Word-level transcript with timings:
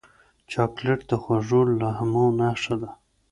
چاکلېټ 0.51 0.99
د 1.09 1.11
خوږو 1.21 1.61
لمحو 1.77 2.25
نښه 2.39 2.75
ده. 2.81 2.89